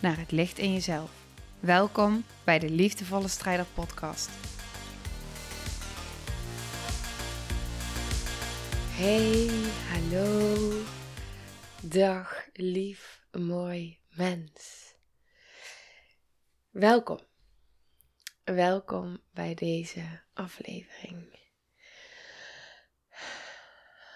naar 0.00 0.18
het 0.18 0.30
licht 0.30 0.58
in 0.58 0.72
jezelf. 0.72 1.10
Welkom 1.60 2.24
bij 2.44 2.58
de 2.58 2.70
Liefdevolle 2.70 3.28
Strijder 3.28 3.66
Podcast. 3.74 4.30
Hey, 8.96 9.50
hallo. 9.88 10.82
Dag, 11.82 12.48
lief, 12.52 13.24
mooi 13.32 13.98
mens. 14.10 14.94
Welkom. 16.70 17.20
Welkom 18.44 19.20
bij 19.32 19.54
deze 19.54 20.20
aflevering. 20.34 21.38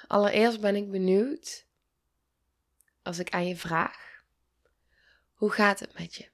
Allereerst 0.07 0.61
ben 0.61 0.77
ik 0.77 0.91
benieuwd 0.91 1.67
als 3.03 3.19
ik 3.19 3.31
aan 3.31 3.47
je 3.47 3.57
vraag: 3.57 4.04
hoe 5.45 5.53
gaat 5.53 5.81
het 5.81 5.99
met 5.99 6.15
je? 6.15 6.29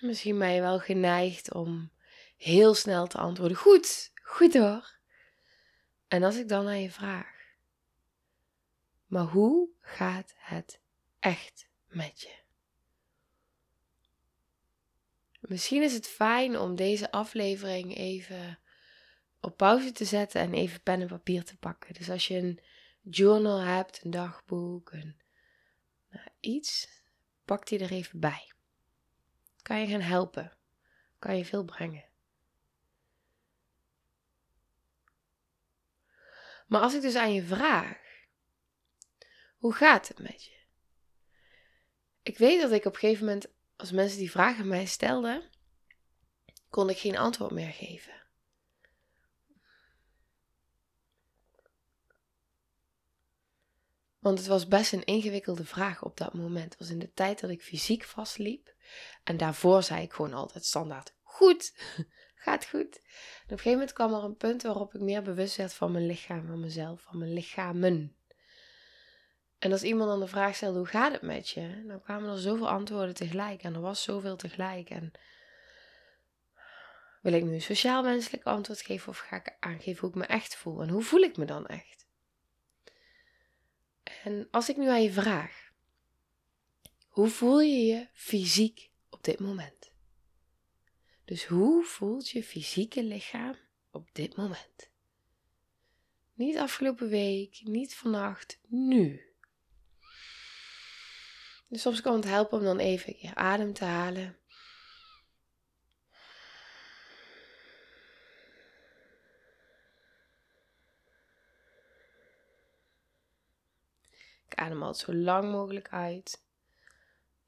Misschien 0.00 0.38
ben 0.38 0.50
je 0.50 0.60
wel 0.60 0.78
geneigd 0.78 1.54
om 1.54 1.90
heel 2.36 2.74
snel 2.74 3.06
te 3.06 3.18
antwoorden: 3.18 3.56
goed, 3.56 4.12
goed 4.22 4.54
hoor. 4.54 4.98
En 6.08 6.22
als 6.22 6.36
ik 6.36 6.48
dan 6.48 6.66
aan 6.66 6.80
je 6.80 6.90
vraag: 6.90 7.56
maar 9.06 9.24
hoe 9.24 9.68
gaat 9.80 10.34
het 10.36 10.80
echt 11.18 11.68
met 11.86 12.20
je? 12.20 12.34
Misschien 15.40 15.82
is 15.82 15.92
het 15.92 16.06
fijn 16.06 16.58
om 16.58 16.76
deze 16.76 17.10
aflevering 17.10 17.96
even 17.96 18.58
op 19.40 19.56
pauze 19.56 19.92
te 19.92 20.04
zetten 20.04 20.40
en 20.40 20.54
even 20.54 20.82
pen 20.82 21.00
en 21.00 21.08
papier 21.08 21.44
te 21.44 21.56
pakken. 21.56 21.94
Dus 21.94 22.10
als 22.10 22.28
je 22.28 22.36
een 22.36 22.60
journal 23.02 23.58
hebt, 23.58 24.04
een 24.04 24.10
dagboek, 24.10 24.92
een, 24.92 25.20
nou, 26.10 26.28
iets, 26.40 26.88
pak 27.44 27.66
die 27.66 27.78
er 27.78 27.90
even 27.90 28.20
bij. 28.20 28.52
Kan 29.62 29.80
je 29.80 29.86
gaan 29.86 30.00
helpen? 30.00 30.56
Kan 31.18 31.36
je 31.36 31.44
veel 31.44 31.64
brengen? 31.64 32.04
Maar 36.66 36.80
als 36.80 36.94
ik 36.94 37.00
dus 37.00 37.16
aan 37.16 37.32
je 37.32 37.42
vraag, 37.42 37.98
hoe 39.56 39.74
gaat 39.74 40.08
het 40.08 40.18
met 40.18 40.44
je? 40.44 40.60
Ik 42.22 42.38
weet 42.38 42.60
dat 42.60 42.72
ik 42.72 42.84
op 42.84 42.92
een 42.92 42.98
gegeven 42.98 43.24
moment, 43.24 43.46
als 43.76 43.90
mensen 43.90 44.18
die 44.18 44.30
vragen 44.30 44.68
mij 44.68 44.86
stelden, 44.86 45.50
kon 46.70 46.90
ik 46.90 46.98
geen 46.98 47.16
antwoord 47.16 47.50
meer 47.50 47.72
geven. 47.72 48.21
Want 54.22 54.38
het 54.38 54.46
was 54.46 54.68
best 54.68 54.92
een 54.92 55.04
ingewikkelde 55.04 55.64
vraag 55.64 56.02
op 56.04 56.16
dat 56.16 56.34
moment. 56.34 56.64
Het 56.64 56.78
was 56.78 56.90
in 56.90 56.98
de 56.98 57.12
tijd 57.12 57.40
dat 57.40 57.50
ik 57.50 57.62
fysiek 57.62 58.04
vastliep. 58.04 58.74
En 59.24 59.36
daarvoor 59.36 59.82
zei 59.82 60.02
ik 60.02 60.12
gewoon 60.12 60.34
altijd 60.34 60.64
standaard: 60.64 61.14
Goed, 61.22 61.74
gaat 62.44 62.66
goed. 62.66 62.96
En 62.96 63.44
op 63.44 63.50
een 63.50 63.56
gegeven 63.58 63.70
moment 63.70 63.92
kwam 63.92 64.14
er 64.14 64.24
een 64.24 64.36
punt 64.36 64.62
waarop 64.62 64.94
ik 64.94 65.00
meer 65.00 65.22
bewust 65.22 65.56
werd 65.56 65.74
van 65.74 65.92
mijn 65.92 66.06
lichaam, 66.06 66.46
van 66.46 66.60
mezelf, 66.60 67.00
van 67.00 67.18
mijn 67.18 67.32
lichamen. 67.32 68.16
En 69.58 69.72
als 69.72 69.82
iemand 69.82 70.10
dan 70.10 70.20
de 70.20 70.26
vraag 70.26 70.54
stelde: 70.54 70.78
Hoe 70.78 70.86
gaat 70.86 71.12
het 71.12 71.22
met 71.22 71.48
je? 71.48 71.84
Dan 71.86 72.02
kwamen 72.02 72.30
er 72.30 72.38
zoveel 72.38 72.68
antwoorden 72.68 73.14
tegelijk. 73.14 73.62
En 73.62 73.74
er 73.74 73.80
was 73.80 74.02
zoveel 74.02 74.36
tegelijk. 74.36 74.90
En 74.90 75.12
wil 77.22 77.32
ik 77.32 77.44
nu 77.44 77.52
een 77.52 77.62
sociaal-menselijk 77.62 78.44
antwoord 78.44 78.80
geven 78.80 79.08
of 79.08 79.18
ga 79.18 79.36
ik 79.36 79.56
aangeven 79.60 80.00
hoe 80.00 80.08
ik 80.08 80.14
me 80.16 80.26
echt 80.26 80.56
voel? 80.56 80.82
En 80.82 80.88
hoe 80.88 81.02
voel 81.02 81.20
ik 81.20 81.36
me 81.36 81.44
dan 81.44 81.66
echt? 81.66 82.01
En 84.22 84.48
als 84.50 84.68
ik 84.68 84.76
nu 84.76 84.88
aan 84.88 85.02
je 85.02 85.12
vraag, 85.12 85.72
hoe 87.08 87.28
voel 87.28 87.60
je 87.60 87.84
je 87.84 88.08
fysiek 88.12 88.90
op 89.10 89.24
dit 89.24 89.40
moment? 89.40 89.92
Dus 91.24 91.44
hoe 91.44 91.84
voelt 91.84 92.30
je 92.30 92.44
fysieke 92.44 93.04
lichaam 93.04 93.56
op 93.90 94.08
dit 94.12 94.36
moment? 94.36 94.90
Niet 96.34 96.56
afgelopen 96.56 97.08
week, 97.08 97.60
niet 97.64 97.94
vannacht, 97.94 98.58
nu. 98.68 99.22
Dus 101.68 101.80
soms 101.82 102.00
kan 102.00 102.14
het 102.14 102.24
helpen 102.24 102.58
om 102.58 102.64
dan 102.64 102.78
even 102.78 103.14
je 103.18 103.34
adem 103.34 103.72
te 103.72 103.84
halen. 103.84 104.36
Adem 114.62 114.82
altijd 114.82 115.04
zo 115.04 115.14
lang 115.14 115.50
mogelijk 115.50 115.88
uit. 115.88 116.44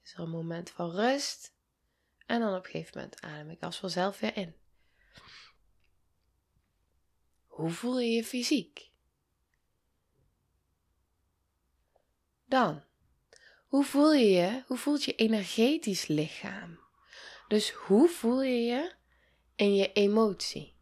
Is 0.02 0.12
er 0.12 0.20
een 0.20 0.30
moment 0.30 0.70
van 0.70 0.90
rust. 0.90 1.54
En 2.26 2.40
dan 2.40 2.54
op 2.54 2.64
een 2.64 2.70
gegeven 2.70 3.00
moment 3.00 3.20
adem 3.20 3.50
ik 3.50 3.62
als 3.62 3.78
vanzelf 3.78 4.20
weer 4.20 4.36
in. 4.36 4.54
Hoe 7.46 7.70
voel 7.70 8.00
je 8.00 8.10
je 8.10 8.24
fysiek? 8.24 8.90
Dan, 12.44 12.82
hoe 13.66 13.84
voel 13.84 14.12
je 14.12 14.30
je? 14.30 14.62
Hoe 14.66 14.76
voelt 14.76 15.04
je 15.04 15.14
energetisch 15.14 16.06
lichaam? 16.06 16.78
Dus 17.48 17.70
hoe 17.70 18.08
voel 18.08 18.42
je 18.42 18.64
je 18.64 18.94
in 19.56 19.74
je 19.74 19.92
emotie? 19.92 20.73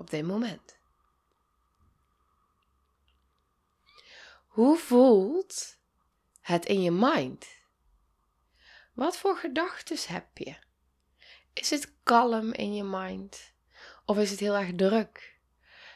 Op 0.00 0.10
dit 0.10 0.26
moment. 0.26 0.78
Hoe 4.46 4.78
voelt 4.78 5.76
het 6.40 6.66
in 6.66 6.82
je 6.82 6.90
mind? 6.90 7.46
Wat 8.92 9.16
voor 9.16 9.36
gedachten 9.36 10.14
heb 10.14 10.38
je? 10.38 10.56
Is 11.52 11.70
het 11.70 11.92
kalm 12.02 12.52
in 12.52 12.74
je 12.74 12.84
mind? 12.84 13.52
Of 14.04 14.18
is 14.18 14.30
het 14.30 14.40
heel 14.40 14.56
erg 14.56 14.74
druk? 14.74 15.38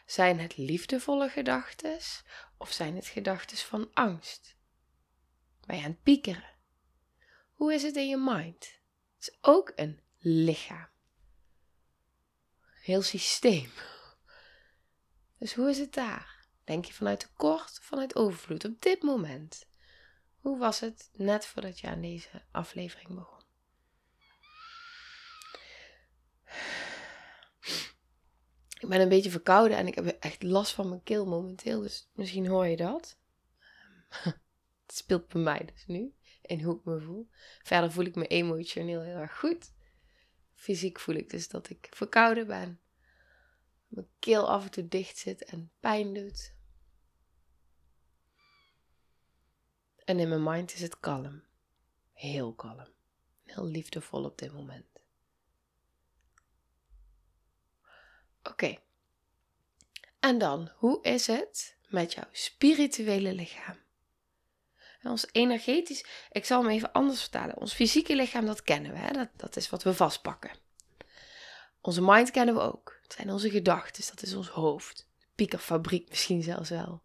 Zijn 0.07 0.39
het 0.39 0.57
liefdevolle 0.57 1.29
gedachten? 1.29 1.99
Of 2.59 2.73
zijn 2.73 2.97
het 2.97 3.07
gedachten 3.07 3.57
van 3.57 3.91
angst? 3.95 4.57
Ben 5.67 5.77
aan 5.77 5.83
het 5.83 6.03
piekeren? 6.03 6.53
Hoe 7.53 7.75
is 7.75 7.83
het 7.83 7.97
in 7.97 8.09
je 8.09 8.17
mind? 8.17 8.81
Het 9.15 9.29
is 9.29 9.39
ook 9.41 9.73
een 9.75 10.01
lichaam. 10.19 10.89
Heel 12.81 13.03
systeem. 13.03 13.73
Dus 15.39 15.55
hoe 15.55 15.71
is 15.71 15.79
het 15.79 15.93
daar? 15.93 16.47
Denk 16.65 16.85
je 16.85 16.93
vanuit 16.93 17.21
tekort 17.21 17.79
of 17.79 17.85
vanuit 17.85 18.17
overvloed 18.17 18.65
op 18.65 18.83
dit 18.83 19.03
moment? 19.03 19.67
Hoe 20.41 20.59
was 20.59 20.81
het 20.81 21.11
net 21.13 21.47
voordat 21.47 21.81
je 21.81 21.87
aan 21.87 22.01
deze 22.01 22.43
aflevering 22.51 23.15
begon? 23.15 23.43
Ik 28.81 28.89
ben 28.89 29.01
een 29.01 29.09
beetje 29.09 29.31
verkouden 29.31 29.77
en 29.77 29.87
ik 29.87 29.95
heb 29.95 30.07
echt 30.07 30.43
last 30.43 30.73
van 30.73 30.89
mijn 30.89 31.03
keel 31.03 31.27
momenteel, 31.27 31.81
dus 31.81 32.11
misschien 32.13 32.47
hoor 32.47 32.67
je 32.67 32.77
dat. 32.77 33.19
Het 34.87 34.97
speelt 34.97 35.29
bij 35.29 35.43
mij 35.43 35.69
dus 35.73 35.87
nu, 35.87 36.15
in 36.43 36.63
hoe 36.63 36.79
ik 36.79 36.85
me 36.85 37.01
voel. 37.01 37.29
Verder 37.63 37.93
voel 37.93 38.05
ik 38.05 38.15
me 38.15 38.27
emotioneel 38.27 39.01
heel 39.01 39.17
erg 39.17 39.39
goed. 39.39 39.73
Fysiek 40.55 41.01
voel 41.01 41.15
ik 41.15 41.31
dus 41.31 41.49
dat 41.49 41.71
ik 41.71 41.89
verkouden 41.91 42.47
ben 42.47 42.81
mijn 43.95 44.09
keel 44.19 44.49
af 44.49 44.65
en 44.65 44.71
toe 44.71 44.89
dicht 44.89 45.19
zit 45.19 45.45
en 45.45 45.71
pijn 45.81 46.15
doet. 46.15 46.55
En 50.05 50.19
in 50.19 50.29
mijn 50.29 50.43
mind 50.43 50.75
is 50.75 50.81
het 50.81 51.01
kalm. 51.01 51.43
Heel 52.13 52.55
kalm. 52.55 52.89
Heel 53.45 53.67
liefdevol 53.67 54.25
op 54.25 54.39
dit 54.39 54.53
moment. 54.53 54.87
Oké. 58.43 58.79
En 60.21 60.39
dan, 60.39 60.71
hoe 60.77 61.03
is 61.03 61.27
het 61.27 61.77
met 61.89 62.13
jouw 62.13 62.29
spirituele 62.33 63.33
lichaam? 63.35 63.83
Ons 65.03 65.27
energetisch, 65.33 66.05
ik 66.31 66.45
zal 66.45 66.63
hem 66.63 66.71
even 66.71 66.93
anders 66.93 67.21
vertalen. 67.21 67.57
Ons 67.57 67.75
fysieke 67.75 68.17
lichaam, 68.17 68.47
dat 68.47 68.63
kennen 68.63 68.93
we, 68.93 68.99
hè? 68.99 69.13
Dat, 69.13 69.29
dat 69.37 69.57
is 69.57 69.71
wat 69.71 69.83
we 69.83 69.95
vastpakken. 69.95 70.51
Onze 71.81 72.03
mind 72.03 72.31
kennen 72.31 72.55
we 72.55 72.61
ook. 72.61 72.94
Het 73.05 73.13
zijn 73.13 73.31
onze 73.31 73.51
gedachten, 73.51 74.05
dat 74.09 74.23
is 74.23 74.35
ons 74.35 74.49
hoofd. 74.49 75.09
piekerfabriek 75.35 76.09
misschien 76.09 76.43
zelfs 76.43 76.71
wel. 76.71 77.03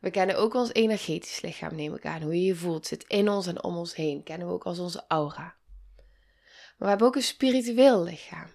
We 0.00 0.10
kennen 0.10 0.36
ook 0.36 0.54
ons 0.54 0.72
energetisch 0.72 1.40
lichaam, 1.40 1.74
neem 1.74 1.94
ik 1.94 2.06
aan. 2.06 2.22
Hoe 2.22 2.34
je 2.34 2.44
je 2.44 2.54
voelt, 2.54 2.86
zit 2.86 3.04
in 3.04 3.28
ons 3.28 3.46
en 3.46 3.62
om 3.62 3.76
ons 3.76 3.94
heen. 3.94 4.22
Kennen 4.22 4.46
we 4.46 4.52
ook 4.52 4.64
als 4.64 4.78
onze 4.78 5.04
aura. 5.08 5.42
Maar 5.42 6.76
we 6.76 6.86
hebben 6.86 7.06
ook 7.06 7.16
een 7.16 7.22
spiritueel 7.22 8.02
lichaam. 8.02 8.50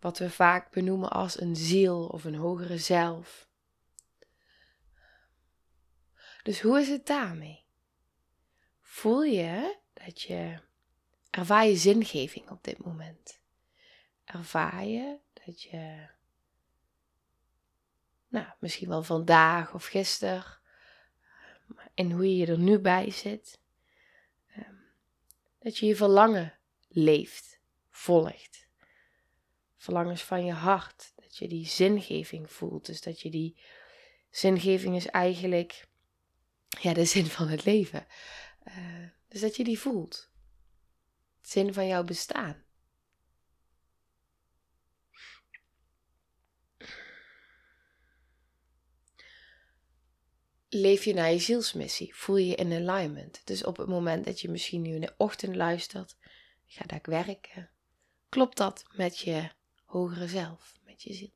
Wat 0.00 0.18
we 0.18 0.30
vaak 0.30 0.72
benoemen 0.72 1.10
als 1.10 1.40
een 1.40 1.56
ziel 1.56 2.06
of 2.06 2.24
een 2.24 2.34
hogere 2.34 2.78
zelf. 2.78 3.48
Dus 6.42 6.60
hoe 6.60 6.80
is 6.80 6.88
het 6.88 7.06
daarmee? 7.06 7.64
Voel 8.80 9.22
je 9.22 9.78
dat 9.92 10.22
je, 10.22 10.58
ervaar 11.30 11.66
je 11.66 11.76
zingeving 11.76 12.50
op 12.50 12.64
dit 12.64 12.84
moment? 12.84 13.40
Ervaar 14.38 14.84
je 14.84 15.18
dat 15.46 15.62
je, 15.62 16.08
nou, 18.28 18.46
misschien 18.58 18.88
wel 18.88 19.02
vandaag 19.02 19.74
of 19.74 19.86
gisteren, 19.86 20.44
en 21.94 22.10
hoe 22.10 22.36
je 22.36 22.46
er 22.46 22.58
nu 22.58 22.78
bij 22.78 23.10
zit, 23.10 23.60
ehm, 24.46 24.74
dat 25.58 25.78
je 25.78 25.86
je 25.86 25.96
verlangen 25.96 26.58
leeft, 26.88 27.60
volgt. 27.90 28.68
Verlangens 29.76 30.22
van 30.22 30.44
je 30.44 30.52
hart, 30.52 31.12
dat 31.14 31.36
je 31.36 31.48
die 31.48 31.66
zingeving 31.66 32.52
voelt. 32.52 32.86
Dus 32.86 33.00
dat 33.00 33.20
je 33.20 33.30
die 33.30 33.56
zingeving 34.30 34.96
is 34.96 35.06
eigenlijk 35.06 35.88
ja, 36.80 36.94
de 36.94 37.04
zin 37.04 37.26
van 37.26 37.48
het 37.48 37.64
leven. 37.64 38.06
Uh, 38.68 39.08
dus 39.28 39.40
dat 39.40 39.56
je 39.56 39.64
die 39.64 39.78
voelt. 39.78 40.30
Zin 41.40 41.74
van 41.74 41.86
jouw 41.86 42.04
bestaan. 42.04 42.65
Leef 50.68 51.04
je 51.04 51.14
naar 51.14 51.30
je 51.30 51.38
zielsmissie? 51.38 52.14
Voel 52.14 52.36
je 52.36 52.46
je 52.46 52.54
in 52.54 52.88
alignment? 52.88 53.40
Dus 53.44 53.64
op 53.64 53.76
het 53.76 53.88
moment 53.88 54.24
dat 54.24 54.40
je 54.40 54.48
misschien 54.48 54.82
nu 54.82 54.94
in 54.94 55.00
de 55.00 55.14
ochtend 55.16 55.56
luistert, 55.56 56.16
ga 56.66 56.84
daar 56.84 57.00
werken. 57.02 57.70
Klopt 58.28 58.56
dat 58.56 58.84
met 58.92 59.18
je 59.18 59.50
hogere 59.84 60.28
zelf, 60.28 60.78
met 60.84 61.02
je 61.02 61.14
ziel? 61.14 61.34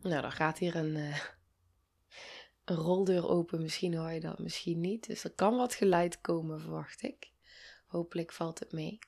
Nou, 0.00 0.22
dan 0.22 0.32
gaat 0.32 0.58
hier 0.58 0.76
een, 0.76 0.96
uh, 0.96 1.20
een 2.64 2.76
roldeur 2.76 3.28
open. 3.28 3.62
Misschien 3.62 3.94
hoor 3.94 4.10
je 4.10 4.20
dat, 4.20 4.38
misschien 4.38 4.80
niet. 4.80 5.06
Dus 5.06 5.24
er 5.24 5.32
kan 5.32 5.56
wat 5.56 5.74
geluid 5.74 6.20
komen, 6.20 6.60
verwacht 6.60 7.02
ik. 7.02 7.34
Hopelijk 7.96 8.32
valt 8.32 8.58
het 8.58 8.72
mee. 8.72 8.98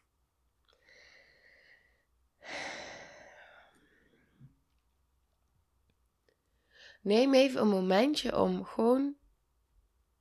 Neem 7.01 7.35
even 7.35 7.61
een 7.61 7.69
momentje 7.69 8.39
om 8.39 8.65
gewoon, 8.65 9.17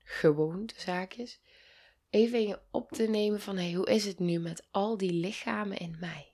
gewoon 0.03 0.65
de 0.65 0.73
zaakjes, 0.77 1.41
even 2.09 2.39
in 2.39 2.47
je 2.47 2.61
op 2.71 2.91
te 2.91 3.03
nemen 3.03 3.41
van 3.41 3.57
hey, 3.57 3.73
hoe 3.73 3.85
is 3.85 4.05
het 4.05 4.19
nu 4.19 4.39
met 4.39 4.67
al 4.71 4.97
die 4.97 5.13
lichamen 5.13 5.77
in 5.77 5.97
mij? 5.99 6.33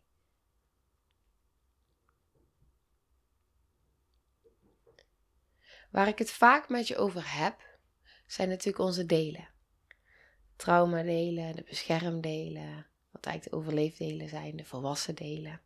Waar 5.92 6.08
ik 6.08 6.18
het 6.18 6.32
vaak 6.32 6.70
met 6.70 6.88
je 6.88 6.98
over 6.98 7.38
heb, 7.38 7.80
zijn 8.26 8.50
natuurlijk 8.50 8.84
onze 8.84 9.06
delen. 9.06 9.53
Traumadelen, 10.56 11.56
de 11.56 11.64
beschermdelen, 11.64 12.88
wat 13.12 13.26
eigenlijk 13.26 13.44
de 13.44 13.62
overleefdelen 13.62 14.30
zijn, 14.30 14.56
de 14.56 14.66
volwassen 14.66 15.16
delen. 15.16 15.62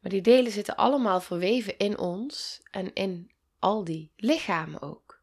Maar 0.00 0.10
die 0.10 0.20
delen 0.20 0.52
zitten 0.52 0.76
allemaal 0.76 1.20
verweven 1.20 1.78
in 1.78 1.98
ons 1.98 2.60
en 2.70 2.92
in 2.92 3.30
al 3.58 3.84
die 3.84 4.12
lichamen 4.16 4.82
ook. 4.82 5.22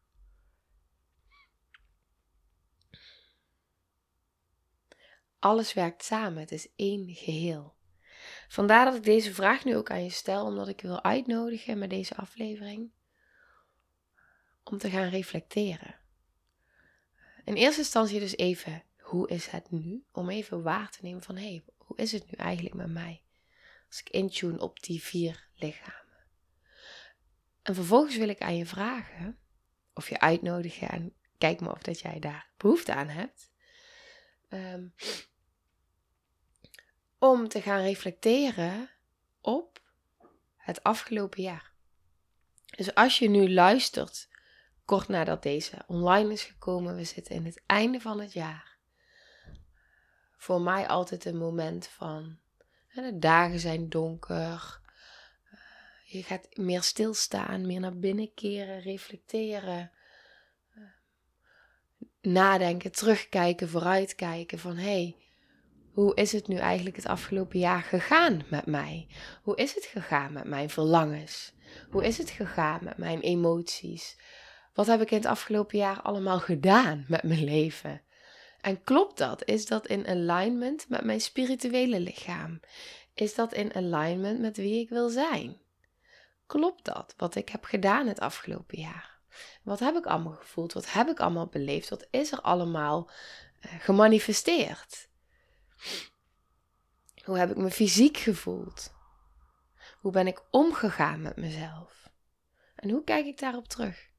Alles 5.38 5.72
werkt 5.72 6.04
samen, 6.04 6.40
het 6.40 6.52
is 6.52 6.68
één 6.76 7.14
geheel. 7.14 7.74
Vandaar 8.48 8.84
dat 8.84 8.94
ik 8.94 9.02
deze 9.02 9.34
vraag 9.34 9.64
nu 9.64 9.76
ook 9.76 9.90
aan 9.90 10.04
je 10.04 10.10
stel, 10.10 10.44
omdat 10.44 10.68
ik 10.68 10.80
je 10.80 10.86
wil 10.86 11.02
uitnodigen 11.02 11.78
met 11.78 11.90
deze 11.90 12.16
aflevering 12.16 12.90
om 14.64 14.78
te 14.78 14.90
gaan 14.90 15.08
reflecteren. 15.08 15.95
In 17.46 17.54
eerste 17.54 17.80
instantie 17.80 18.20
dus 18.20 18.36
even, 18.36 18.82
hoe 18.98 19.28
is 19.28 19.46
het 19.46 19.70
nu? 19.70 20.04
Om 20.12 20.30
even 20.30 20.62
waar 20.62 20.90
te 20.90 20.98
nemen 21.02 21.22
van, 21.22 21.36
hé, 21.36 21.48
hey, 21.48 21.64
hoe 21.76 21.96
is 21.96 22.12
het 22.12 22.30
nu 22.30 22.36
eigenlijk 22.36 22.74
met 22.74 22.90
mij? 22.90 23.22
Als 23.88 24.00
ik 24.00 24.10
intune 24.10 24.58
op 24.58 24.82
die 24.82 25.02
vier 25.02 25.48
lichamen. 25.54 26.26
En 27.62 27.74
vervolgens 27.74 28.16
wil 28.16 28.28
ik 28.28 28.40
aan 28.40 28.56
je 28.56 28.66
vragen, 28.66 29.38
of 29.94 30.08
je 30.08 30.20
uitnodigen 30.20 30.88
en 30.88 31.14
kijk 31.38 31.60
maar 31.60 31.72
of 31.72 31.82
dat 31.82 32.00
jij 32.00 32.18
daar 32.18 32.50
behoefte 32.56 32.94
aan 32.94 33.08
hebt. 33.08 33.50
Um, 34.48 34.94
om 37.18 37.48
te 37.48 37.62
gaan 37.62 37.80
reflecteren 37.80 38.90
op 39.40 39.80
het 40.56 40.82
afgelopen 40.82 41.42
jaar. 41.42 41.72
Dus 42.76 42.94
als 42.94 43.18
je 43.18 43.28
nu 43.28 43.52
luistert 43.52 44.28
kort 44.86 45.08
nadat 45.08 45.42
deze 45.42 45.76
online 45.86 46.32
is 46.32 46.42
gekomen. 46.42 46.96
We 46.96 47.04
zitten 47.04 47.34
in 47.34 47.44
het 47.44 47.62
einde 47.66 48.00
van 48.00 48.20
het 48.20 48.32
jaar. 48.32 48.76
Voor 50.36 50.60
mij 50.60 50.88
altijd 50.88 51.24
een 51.24 51.38
moment 51.38 51.86
van. 51.86 52.38
de 52.94 53.18
dagen 53.18 53.58
zijn 53.58 53.88
donker. 53.88 54.80
Eh, 55.50 55.58
je 56.04 56.22
gaat 56.22 56.56
meer 56.56 56.82
stilstaan, 56.82 57.66
meer 57.66 57.80
naar 57.80 57.98
binnen 57.98 58.34
keren, 58.34 58.80
reflecteren. 58.80 59.90
Eh, 60.74 60.82
nadenken, 62.20 62.92
terugkijken, 62.92 63.68
vooruitkijken 63.68 64.58
van 64.58 64.76
hé, 64.76 64.82
hey, 64.82 65.16
hoe 65.92 66.14
is 66.14 66.32
het 66.32 66.48
nu 66.48 66.56
eigenlijk 66.56 66.96
het 66.96 67.06
afgelopen 67.06 67.58
jaar 67.58 67.82
gegaan 67.82 68.44
met 68.48 68.66
mij? 68.66 69.08
Hoe 69.42 69.56
is 69.56 69.74
het 69.74 69.84
gegaan 69.84 70.32
met 70.32 70.44
mijn 70.44 70.70
verlangens? 70.70 71.52
Hoe 71.90 72.04
is 72.04 72.18
het 72.18 72.30
gegaan 72.30 72.84
met 72.84 72.96
mijn 72.96 73.20
emoties? 73.20 74.16
Wat 74.76 74.86
heb 74.86 75.00
ik 75.00 75.10
in 75.10 75.16
het 75.16 75.26
afgelopen 75.26 75.78
jaar 75.78 76.02
allemaal 76.02 76.40
gedaan 76.40 77.04
met 77.08 77.22
mijn 77.22 77.44
leven? 77.44 78.02
En 78.60 78.82
klopt 78.82 79.18
dat? 79.18 79.44
Is 79.44 79.66
dat 79.66 79.86
in 79.86 80.06
alignment 80.06 80.88
met 80.88 81.04
mijn 81.04 81.20
spirituele 81.20 82.00
lichaam? 82.00 82.60
Is 83.14 83.34
dat 83.34 83.52
in 83.52 83.74
alignment 83.74 84.40
met 84.40 84.56
wie 84.56 84.80
ik 84.80 84.88
wil 84.88 85.08
zijn? 85.08 85.60
Klopt 86.46 86.84
dat 86.84 87.14
wat 87.16 87.34
ik 87.34 87.48
heb 87.48 87.64
gedaan 87.64 88.06
het 88.06 88.20
afgelopen 88.20 88.78
jaar? 88.78 89.18
Wat 89.62 89.78
heb 89.78 89.96
ik 89.96 90.06
allemaal 90.06 90.32
gevoeld? 90.32 90.72
Wat 90.72 90.92
heb 90.92 91.08
ik 91.08 91.20
allemaal 91.20 91.46
beleefd? 91.46 91.88
Wat 91.88 92.06
is 92.10 92.32
er 92.32 92.40
allemaal 92.40 93.10
uh, 93.66 93.72
gemanifesteerd? 93.80 95.08
Hoe 97.24 97.38
heb 97.38 97.50
ik 97.50 97.56
me 97.56 97.70
fysiek 97.70 98.16
gevoeld? 98.16 98.94
Hoe 100.00 100.12
ben 100.12 100.26
ik 100.26 100.42
omgegaan 100.50 101.22
met 101.22 101.36
mezelf? 101.36 102.10
En 102.74 102.90
hoe 102.90 103.04
kijk 103.04 103.26
ik 103.26 103.38
daarop 103.38 103.68
terug? 103.68 104.14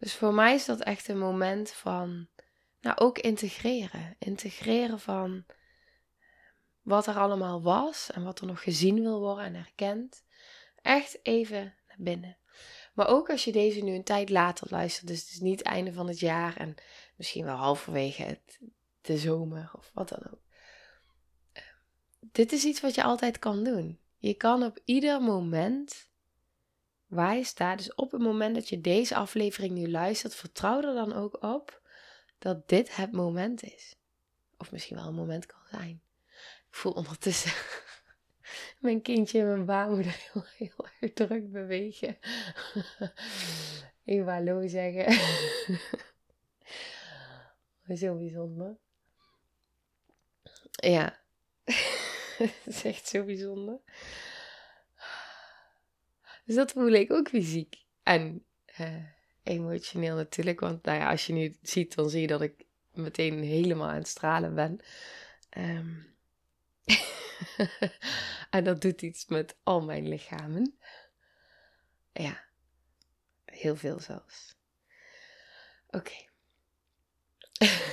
Dus 0.00 0.14
voor 0.14 0.34
mij 0.34 0.54
is 0.54 0.64
dat 0.64 0.80
echt 0.80 1.08
een 1.08 1.18
moment 1.18 1.70
van, 1.70 2.28
nou 2.80 2.96
ook 2.96 3.18
integreren. 3.18 4.16
Integreren 4.18 5.00
van 5.00 5.44
wat 6.82 7.06
er 7.06 7.14
allemaal 7.14 7.62
was 7.62 8.10
en 8.10 8.24
wat 8.24 8.40
er 8.40 8.46
nog 8.46 8.62
gezien 8.62 9.02
wil 9.02 9.20
worden 9.20 9.44
en 9.44 9.54
erkend. 9.54 10.24
Echt 10.82 11.18
even 11.22 11.74
naar 11.88 11.96
binnen. 11.98 12.36
Maar 12.94 13.08
ook 13.08 13.30
als 13.30 13.44
je 13.44 13.52
deze 13.52 13.80
nu 13.80 13.94
een 13.94 14.04
tijd 14.04 14.30
later 14.30 14.66
luistert, 14.70 15.06
dus 15.06 15.20
het 15.20 15.30
is 15.30 15.40
niet 15.40 15.58
het 15.58 15.68
einde 15.68 15.92
van 15.92 16.08
het 16.08 16.20
jaar 16.20 16.56
en 16.56 16.74
misschien 17.16 17.44
wel 17.44 17.56
halverwege 17.56 18.22
het, 18.22 18.58
de 19.00 19.18
zomer 19.18 19.70
of 19.72 19.90
wat 19.94 20.08
dan 20.08 20.22
ook. 20.32 20.40
Dit 22.20 22.52
is 22.52 22.64
iets 22.64 22.80
wat 22.80 22.94
je 22.94 23.02
altijd 23.02 23.38
kan 23.38 23.64
doen. 23.64 23.98
Je 24.18 24.34
kan 24.34 24.62
op 24.62 24.78
ieder 24.84 25.20
moment 25.20 26.09
waar 27.10 27.36
je 27.36 27.44
staat. 27.44 27.78
Dus 27.78 27.94
op 27.94 28.10
het 28.12 28.20
moment 28.20 28.54
dat 28.54 28.68
je 28.68 28.80
deze 28.80 29.14
aflevering 29.14 29.74
nu 29.74 29.90
luistert, 29.90 30.34
vertrouw 30.34 30.82
er 30.82 30.94
dan 30.94 31.12
ook 31.12 31.42
op 31.42 31.82
dat 32.38 32.68
dit 32.68 32.96
het 32.96 33.12
moment 33.12 33.62
is. 33.62 33.96
Of 34.56 34.72
misschien 34.72 34.96
wel 34.96 35.06
een 35.06 35.14
moment 35.14 35.46
kan 35.46 35.60
zijn. 35.70 36.02
Ik 36.68 36.76
voel 36.76 36.92
ondertussen 36.92 37.52
mijn 38.78 39.02
kindje 39.02 39.40
en 39.40 39.46
mijn 39.46 39.64
baarmoeder 39.64 40.16
heel, 40.32 40.44
heel 40.56 40.86
erg 41.00 41.12
druk 41.12 41.52
bewegen. 41.52 42.18
Even 44.04 44.32
hallo 44.32 44.66
zeggen. 44.66 45.12
Zo 47.96 48.16
bijzonder. 48.16 48.76
Ja, 50.70 51.20
het 52.38 52.60
is 52.64 52.84
echt 52.84 53.08
zo 53.08 53.24
bijzonder. 53.24 53.80
Dus 56.50 56.58
dat 56.58 56.72
voel 56.72 56.92
ik 56.92 57.12
ook 57.12 57.28
fysiek. 57.28 57.84
En 58.02 58.44
uh, 58.80 59.04
emotioneel 59.42 60.16
natuurlijk. 60.16 60.60
Want 60.60 60.84
nou 60.84 60.98
ja, 60.98 61.10
als 61.10 61.26
je 61.26 61.32
nu 61.32 61.56
ziet, 61.62 61.94
dan 61.94 62.10
zie 62.10 62.20
je 62.20 62.26
dat 62.26 62.40
ik 62.40 62.64
meteen 62.92 63.42
helemaal 63.42 63.88
aan 63.88 63.94
het 63.94 64.08
stralen 64.08 64.54
ben. 64.54 64.80
Ehm, 65.50 65.94
en 68.56 68.64
dat 68.64 68.80
doet 68.80 69.02
iets 69.02 69.26
met 69.26 69.56
al 69.62 69.80
mijn 69.80 70.08
lichamen. 70.08 70.78
Ja, 72.12 72.44
heel 73.44 73.76
veel 73.76 74.00
zelfs. 74.00 74.56
Oké. 75.86 76.16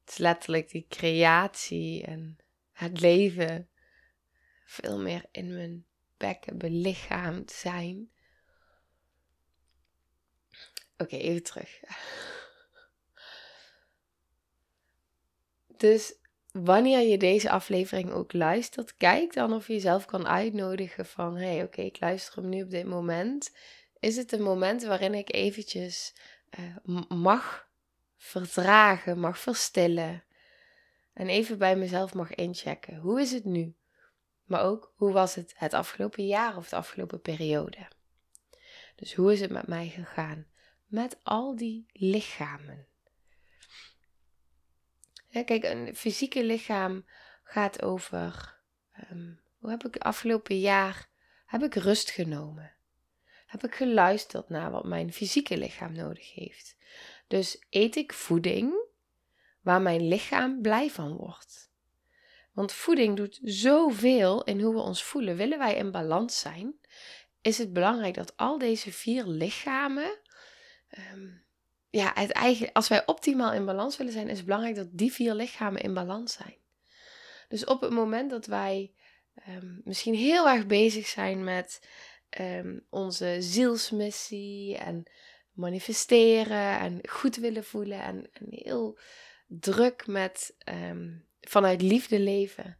Het 0.00 0.10
is 0.10 0.16
letterlijk 0.16 0.70
die 0.70 0.86
creatie 0.88 2.04
en 2.04 2.41
het 2.72 3.00
leven 3.00 3.68
veel 4.64 5.00
meer 5.00 5.24
in 5.30 5.54
mijn 5.54 5.86
bekken 6.16 6.58
belichaamd 6.58 7.50
zijn. 7.50 8.10
Oké, 10.96 11.16
even 11.16 11.42
terug. 11.42 11.80
Dus 15.76 16.14
wanneer 16.52 17.00
je 17.00 17.18
deze 17.18 17.50
aflevering 17.50 18.10
ook 18.10 18.32
luistert, 18.32 18.96
kijk 18.96 19.32
dan 19.32 19.52
of 19.52 19.66
je 19.66 19.72
jezelf 19.72 20.04
kan 20.04 20.26
uitnodigen 20.26 21.06
van, 21.06 21.36
hey, 21.36 21.62
oké, 21.62 21.80
ik 21.80 22.00
luister 22.00 22.34
hem 22.34 22.48
nu 22.48 22.62
op 22.62 22.70
dit 22.70 22.86
moment. 22.86 23.56
Is 23.98 24.16
het 24.16 24.32
een 24.32 24.42
moment 24.42 24.82
waarin 24.82 25.14
ik 25.14 25.34
eventjes 25.34 26.14
uh, 26.58 27.06
mag 27.08 27.68
verdragen, 28.16 29.18
mag 29.18 29.38
verstillen 29.38 30.24
en 31.12 31.28
even 31.28 31.58
bij 31.58 31.76
mezelf 31.76 32.14
mag 32.14 32.34
inchecken. 32.34 32.96
Hoe 32.96 33.20
is 33.20 33.32
het 33.32 33.44
nu? 33.44 33.76
Maar 34.44 34.62
ook, 34.62 34.92
hoe 34.96 35.12
was 35.12 35.34
het 35.34 35.54
het 35.56 35.74
afgelopen 35.74 36.26
jaar 36.26 36.56
of 36.56 36.68
de 36.68 36.76
afgelopen 36.76 37.20
periode? 37.20 37.88
Dus 38.96 39.14
hoe 39.14 39.32
is 39.32 39.40
het 39.40 39.50
met 39.50 39.66
mij 39.66 39.88
gegaan? 39.88 40.46
Met 40.86 41.18
al 41.22 41.56
die 41.56 41.86
lichamen. 41.92 42.86
Kijk, 45.30 45.64
een 45.64 45.96
fysieke 45.96 46.44
lichaam 46.44 47.04
gaat 47.44 47.82
over. 47.82 48.60
Um, 49.10 49.40
hoe 49.58 49.70
heb 49.70 49.84
ik 49.84 49.96
afgelopen 49.96 50.58
jaar 50.58 51.10
heb 51.46 51.62
ik 51.62 51.74
rust 51.74 52.10
genomen? 52.10 52.72
Heb 53.46 53.64
ik 53.64 53.74
geluisterd 53.74 54.48
naar 54.48 54.70
wat 54.70 54.84
mijn 54.84 55.12
fysieke 55.12 55.56
lichaam 55.56 55.92
nodig 55.92 56.34
heeft? 56.34 56.76
Dus 57.26 57.66
eet 57.70 57.96
ik 57.96 58.12
voeding 58.12 58.81
waar 59.62 59.82
mijn 59.82 60.08
lichaam 60.08 60.60
blij 60.60 60.90
van 60.90 61.16
wordt? 61.16 61.70
Want 62.52 62.72
voeding 62.72 63.16
doet 63.16 63.40
zoveel 63.42 64.44
in 64.44 64.60
hoe 64.60 64.74
we 64.74 64.80
ons 64.80 65.04
voelen. 65.04 65.36
Willen 65.36 65.58
wij 65.58 65.74
in 65.74 65.90
balans 65.90 66.40
zijn, 66.40 66.74
is 67.40 67.58
het 67.58 67.72
belangrijk 67.72 68.14
dat 68.14 68.36
al 68.36 68.58
deze 68.58 68.92
vier 68.92 69.24
lichamen 69.26 70.18
um, 71.12 71.44
ja, 71.90 72.10
het 72.14 72.32
eigen, 72.32 72.72
als 72.72 72.88
wij 72.88 73.06
optimaal 73.06 73.52
in 73.52 73.64
balans 73.64 73.96
willen 73.96 74.12
zijn, 74.12 74.28
is 74.28 74.36
het 74.36 74.46
belangrijk 74.46 74.74
dat 74.74 74.88
die 74.90 75.12
vier 75.12 75.34
lichamen 75.34 75.82
in 75.82 75.94
balans 75.94 76.32
zijn. 76.32 76.56
Dus 77.48 77.64
op 77.64 77.80
het 77.80 77.90
moment 77.90 78.30
dat 78.30 78.46
wij 78.46 78.92
um, 79.48 79.80
misschien 79.84 80.14
heel 80.14 80.48
erg 80.48 80.66
bezig 80.66 81.06
zijn 81.06 81.44
met 81.44 81.88
um, 82.40 82.86
onze 82.90 83.36
zielsmissie 83.40 84.76
en 84.76 85.02
manifesteren 85.52 86.78
en 86.78 87.00
goed 87.08 87.36
willen 87.36 87.64
voelen 87.64 88.02
en, 88.02 88.30
en 88.32 88.46
heel 88.48 88.98
druk 89.60 90.06
met 90.06 90.54
um, 90.90 91.26
vanuit 91.40 91.82
liefde 91.82 92.20
leven, 92.20 92.78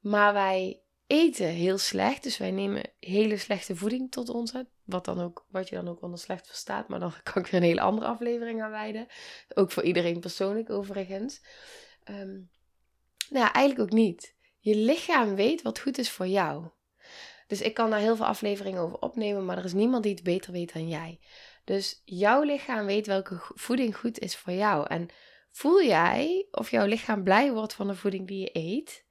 maar 0.00 0.32
wij 0.32 0.82
eten 1.06 1.46
heel 1.46 1.78
slecht. 1.78 2.22
Dus 2.22 2.38
wij 2.38 2.50
nemen 2.50 2.82
hele 3.00 3.36
slechte 3.36 3.76
voeding 3.76 4.10
tot 4.10 4.28
ons. 4.28 4.52
Wat, 4.84 5.04
dan 5.04 5.20
ook, 5.20 5.46
wat 5.50 5.68
je 5.68 5.74
dan 5.74 5.88
ook 5.88 6.02
onder 6.02 6.18
slecht 6.18 6.46
verstaat. 6.46 6.88
Maar 6.88 7.00
dan 7.00 7.12
kan 7.32 7.42
ik 7.42 7.48
er 7.48 7.54
een 7.54 7.62
hele 7.62 7.80
andere 7.80 8.06
aflevering 8.06 8.62
aan 8.62 8.70
wijden. 8.70 9.06
Ook 9.54 9.70
voor 9.70 9.82
iedereen 9.82 10.20
persoonlijk 10.20 10.70
overigens. 10.70 11.40
Um, 12.10 12.50
nou 13.30 13.50
eigenlijk 13.52 13.80
ook 13.80 13.98
niet. 13.98 14.34
Je 14.58 14.76
lichaam 14.76 15.34
weet 15.34 15.62
wat 15.62 15.78
goed 15.78 15.98
is 15.98 16.10
voor 16.10 16.26
jou. 16.26 16.66
Dus 17.46 17.60
ik 17.60 17.74
kan 17.74 17.90
daar 17.90 18.00
heel 18.00 18.16
veel 18.16 18.26
afleveringen 18.26 18.80
over 18.80 18.98
opnemen. 18.98 19.44
Maar 19.44 19.58
er 19.58 19.64
is 19.64 19.72
niemand 19.72 20.02
die 20.02 20.14
het 20.14 20.22
beter 20.22 20.52
weet 20.52 20.72
dan 20.72 20.88
jij. 20.88 21.20
Dus 21.64 22.02
jouw 22.04 22.42
lichaam 22.42 22.86
weet 22.86 23.06
welke 23.06 23.36
voeding 23.38 23.96
goed 23.96 24.18
is 24.18 24.36
voor 24.36 24.52
jou. 24.52 24.86
En 24.86 25.08
voel 25.52 25.82
jij 25.82 26.46
of 26.50 26.70
jouw 26.70 26.86
lichaam 26.86 27.22
blij 27.22 27.52
wordt 27.52 27.74
van 27.74 27.86
de 27.86 27.94
voeding 27.94 28.26
die 28.26 28.40
je 28.40 28.50
eet? 28.52 29.04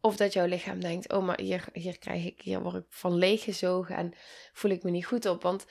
Of 0.00 0.16
dat 0.16 0.32
jouw 0.32 0.46
lichaam 0.46 0.80
denkt, 0.80 1.12
oh, 1.12 1.24
maar 1.24 1.40
hier, 1.40 1.64
hier, 1.72 1.98
krijg 1.98 2.24
ik, 2.24 2.40
hier 2.40 2.62
word 2.62 2.74
ik 2.74 2.84
van 2.88 3.14
leeggezogen 3.14 3.96
en 3.96 4.12
voel 4.52 4.70
ik 4.70 4.82
me 4.82 4.90
niet 4.90 5.06
goed 5.06 5.26
op. 5.26 5.42
Want 5.42 5.66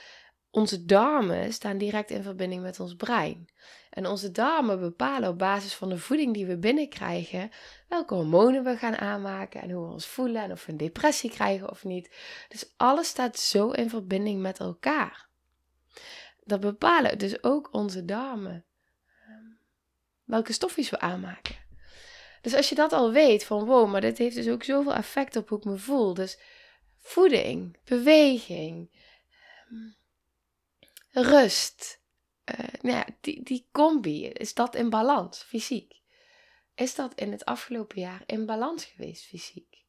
onze 0.52 0.86
darmen 0.86 1.54
staan 1.54 1.78
direct 1.78 2.10
in 2.10 2.24
verbinding 2.24 2.62
met 2.62 2.80
ons 2.80 2.96
brein. 2.96 3.50
En 3.90 4.08
onze 4.08 4.32
darmen 4.32 4.80
bepalen 4.80 5.30
op 5.30 5.38
basis 5.38 5.74
van 5.74 5.90
de 5.90 5.98
voeding 5.98 6.34
die 6.34 6.46
we 6.46 6.58
binnenkrijgen 6.58 7.52
welke 7.88 8.14
hormonen 8.14 8.64
we 8.64 8.78
gaan 8.78 8.98
aanmaken 8.98 9.62
en 9.62 9.72
hoe 9.72 9.86
we 9.86 9.92
ons 9.94 10.08
voelen 10.08 10.44
en 10.44 10.52
of 10.52 10.66
we 10.66 10.72
een 10.72 10.78
depressie 10.78 11.30
krijgen 11.30 11.70
of 11.70 11.84
niet. 11.84 12.16
Dus 12.50 12.74
alles 12.78 13.08
staat 13.08 13.40
zo 13.40 13.72
in 13.72 13.90
verbinding 13.90 14.42
met 14.42 14.60
elkaar. 14.60 15.28
Dat 16.44 16.60
bepalen 16.60 17.18
dus 17.18 17.44
ook 17.44 17.70
onze 17.72 18.06
darmen. 18.06 18.66
Welke 20.30 20.54
stofjes 20.54 20.90
we 20.90 21.00
aanmaken. 21.00 21.56
Dus 22.42 22.54
als 22.56 22.70
je 22.70 22.76
dat 22.76 22.94
al 22.94 23.12
weet, 23.12 23.44
van 23.44 23.66
wow, 23.66 23.92
maar 23.92 24.02
dit 24.02 24.18
heeft 24.18 24.36
dus 24.36 24.48
ook 24.48 24.64
zoveel 24.64 24.94
effect 24.94 25.36
op 25.36 25.50
hoe 25.50 25.58
ik 25.58 25.64
me 25.64 25.78
voel. 25.78 26.14
Dus 26.14 26.40
voeding, 26.98 27.78
beweging, 27.84 28.92
ehm, 31.12 31.28
rust. 31.28 32.02
Uh, 32.46 32.66
nou 32.82 32.96
ja, 32.96 33.06
die, 33.22 33.44
die 33.44 33.68
combi, 33.72 34.28
is 34.28 34.54
dat 34.54 34.76
in 34.76 34.90
balans, 34.90 35.44
fysiek? 35.44 36.02
Is 36.76 36.96
dat 36.96 37.14
in 37.16 37.32
het 37.32 37.46
afgelopen 37.46 38.02
jaar 38.02 38.24
in 38.26 38.46
balans 38.46 38.86
geweest, 38.86 39.26
fysiek? 39.26 39.84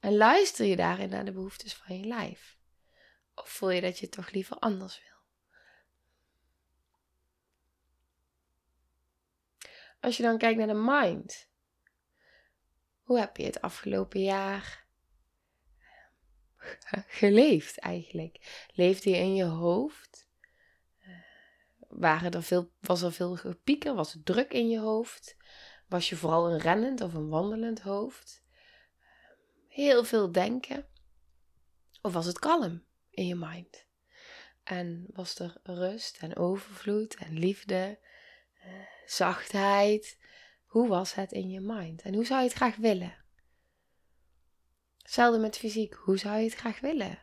En 0.00 0.16
luister 0.16 0.66
je 0.66 0.76
daarin 0.76 1.08
naar 1.08 1.24
de 1.24 1.32
behoeftes 1.32 1.74
van 1.74 1.98
je 1.98 2.06
lijf? 2.06 2.56
Of 3.34 3.48
voel 3.48 3.70
je 3.70 3.80
dat 3.80 3.98
je 3.98 4.08
toch 4.08 4.30
liever 4.30 4.56
anders 4.56 5.00
wil? 5.02 5.09
Als 10.00 10.16
je 10.16 10.22
dan 10.22 10.38
kijkt 10.38 10.58
naar 10.58 10.66
de 10.66 10.82
mind, 10.84 11.48
hoe 13.02 13.18
heb 13.18 13.36
je 13.36 13.44
het 13.44 13.60
afgelopen 13.60 14.22
jaar 14.22 14.86
geleefd 17.20 17.78
eigenlijk? 17.78 18.66
Leefde 18.74 19.10
je 19.10 19.16
in 19.16 19.34
je 19.34 19.44
hoofd? 19.44 20.28
Waren 21.78 22.30
er 22.30 22.42
veel, 22.42 22.72
was 22.80 23.02
er 23.02 23.12
veel 23.12 23.36
gepieker? 23.36 23.94
Was 23.94 24.12
het 24.12 24.24
druk 24.24 24.52
in 24.52 24.68
je 24.68 24.78
hoofd? 24.78 25.36
Was 25.88 26.08
je 26.08 26.16
vooral 26.16 26.50
een 26.50 26.58
rennend 26.58 27.00
of 27.00 27.14
een 27.14 27.28
wandelend 27.28 27.80
hoofd? 27.80 28.42
Heel 29.68 30.04
veel 30.04 30.32
denken? 30.32 30.86
Of 32.02 32.12
was 32.12 32.26
het 32.26 32.38
kalm 32.38 32.84
in 33.10 33.26
je 33.26 33.34
mind? 33.34 33.86
En 34.62 35.06
was 35.12 35.38
er 35.38 35.60
rust 35.62 36.18
en 36.18 36.36
overvloed 36.36 37.14
en 37.14 37.38
liefde, 37.38 37.98
eh, 38.02 38.09
zachtheid, 39.06 40.18
hoe 40.64 40.88
was 40.88 41.14
het 41.14 41.32
in 41.32 41.50
je 41.50 41.60
mind? 41.60 42.02
En 42.02 42.14
hoe 42.14 42.26
zou 42.26 42.40
je 42.40 42.46
het 42.46 42.56
graag 42.56 42.76
willen? 42.76 43.14
Hetzelfde 44.98 45.40
met 45.40 45.58
fysiek. 45.58 45.94
Hoe 45.94 46.18
zou 46.18 46.38
je 46.38 46.44
het 46.44 46.54
graag 46.54 46.80
willen? 46.80 47.18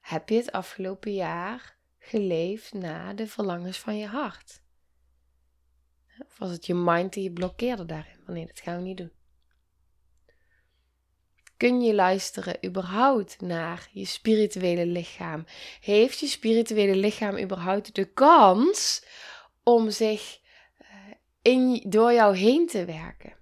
Heb 0.00 0.28
je 0.28 0.36
het 0.36 0.52
afgelopen 0.52 1.14
jaar 1.14 1.78
geleefd 1.98 2.72
naar 2.72 3.16
de 3.16 3.26
verlangens 3.26 3.78
van 3.78 3.96
je 3.96 4.06
hart? 4.06 4.62
Of 6.18 6.38
was 6.38 6.50
het 6.50 6.66
je 6.66 6.74
mind 6.74 7.12
die 7.12 7.22
je 7.22 7.32
blokkeerde 7.32 7.84
daarin? 7.84 8.24
Wanneer 8.24 8.46
dat 8.46 8.60
gaan 8.60 8.76
we 8.76 8.82
niet 8.82 8.96
doen. 8.96 9.12
Kun 11.62 11.80
je 11.80 11.94
luisteren 11.94 12.64
überhaupt 12.64 13.40
naar 13.40 13.88
je 13.92 14.04
spirituele 14.04 14.86
lichaam? 14.86 15.44
Heeft 15.80 16.18
je 16.18 16.26
spirituele 16.26 16.96
lichaam 16.96 17.38
überhaupt 17.38 17.94
de 17.94 18.04
kans 18.04 19.04
om 19.62 19.90
zich 19.90 20.38
in, 21.42 21.84
door 21.88 22.12
jou 22.12 22.36
heen 22.36 22.66
te 22.66 22.84
werken. 22.84 23.34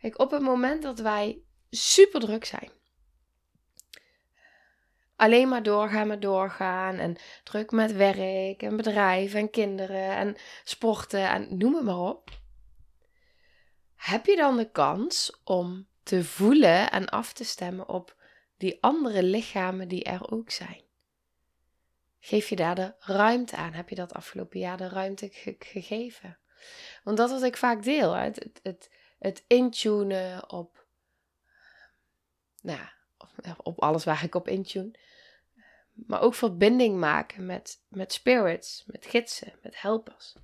Kijk, 0.00 0.18
op 0.18 0.30
het 0.30 0.42
moment 0.42 0.82
dat 0.82 0.98
wij 0.98 1.38
super 1.70 2.20
druk 2.20 2.44
zijn, 2.44 2.70
alleen 5.16 5.48
maar 5.48 5.62
doorgaan 5.62 6.06
met 6.06 6.22
doorgaan 6.22 6.96
en 6.96 7.16
druk 7.44 7.70
met 7.70 7.92
werk 7.92 8.62
en 8.62 8.76
bedrijf 8.76 9.34
en 9.34 9.50
kinderen 9.50 10.16
en 10.16 10.36
sporten 10.64 11.28
en 11.28 11.58
noem 11.58 11.74
het 11.74 11.84
maar 11.84 11.98
op, 12.00 12.30
heb 13.94 14.26
je 14.26 14.36
dan 14.36 14.56
de 14.56 14.70
kans 14.70 15.40
om 15.44 15.86
te 16.06 16.24
voelen 16.24 16.90
en 16.90 17.08
af 17.08 17.32
te 17.32 17.44
stemmen 17.44 17.88
op 17.88 18.16
die 18.56 18.82
andere 18.82 19.22
lichamen 19.22 19.88
die 19.88 20.04
er 20.04 20.30
ook 20.30 20.50
zijn? 20.50 20.82
Geef 22.18 22.48
je 22.48 22.56
daar 22.56 22.74
de 22.74 22.94
ruimte 22.98 23.56
aan? 23.56 23.72
Heb 23.72 23.88
je 23.88 23.94
dat 23.94 24.12
afgelopen 24.12 24.58
jaar 24.58 24.76
de 24.76 24.88
ruimte 24.88 25.28
gegeven? 25.58 26.38
Want 27.04 27.16
dat 27.16 27.30
wat 27.30 27.42
ik 27.42 27.56
vaak 27.56 27.82
deel, 27.82 28.12
het, 28.12 28.36
het, 28.36 28.60
het, 28.62 28.90
het 29.18 29.44
intunen 29.46 30.50
op, 30.50 30.86
nou 32.62 32.80
op, 33.56 33.80
alles 33.80 34.04
waar 34.04 34.24
ik 34.24 34.34
op 34.34 34.48
intune. 34.48 34.98
maar 35.92 36.20
ook 36.20 36.34
verbinding 36.34 36.98
maken 36.98 37.46
met, 37.46 37.82
met 37.88 38.12
spirits, 38.12 38.84
met 38.86 39.06
gidsen, 39.06 39.58
met 39.62 39.80
helpers. 39.80 40.36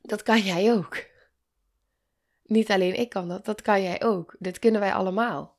Dat 0.00 0.22
kan 0.22 0.40
jij 0.40 0.72
ook. 0.72 1.10
Niet 2.42 2.70
alleen 2.70 2.98
ik 2.98 3.08
kan 3.08 3.28
dat, 3.28 3.44
dat 3.44 3.62
kan 3.62 3.82
jij 3.82 4.02
ook. 4.02 4.36
Dit 4.38 4.58
kunnen 4.58 4.80
wij 4.80 4.92
allemaal. 4.92 5.58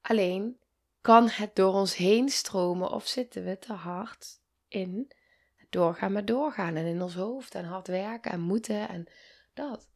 Alleen 0.00 0.60
kan 1.00 1.28
het 1.28 1.56
door 1.56 1.72
ons 1.72 1.96
heen 1.96 2.28
stromen 2.28 2.90
of 2.90 3.06
zitten 3.06 3.44
we 3.44 3.58
te 3.58 3.72
hard 3.72 4.40
in 4.68 5.12
doorgaan 5.70 6.12
met 6.12 6.26
doorgaan 6.26 6.76
en 6.76 6.86
in 6.86 7.02
ons 7.02 7.14
hoofd 7.14 7.54
en 7.54 7.64
hard 7.64 7.86
werken 7.86 8.30
en 8.30 8.40
moeten 8.40 8.88
en 8.88 9.06
dat. 9.54 9.90